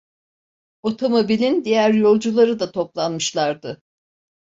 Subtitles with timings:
[0.83, 3.81] Otomobilin diğer yolcuları da toplanmışlardı.